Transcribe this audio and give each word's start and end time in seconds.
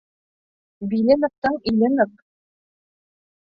Биле 0.93 1.17
ныҡтың 1.25 1.59
иле 1.73 1.91
ныҡ 1.99 2.17